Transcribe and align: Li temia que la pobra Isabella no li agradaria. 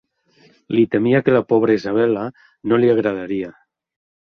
Li 0.75 0.85
temia 0.95 1.19
que 1.27 1.35
la 1.35 1.43
pobra 1.53 1.77
Isabella 1.81 2.25
no 2.73 2.83
li 2.83 2.91
agradaria. 2.97 3.55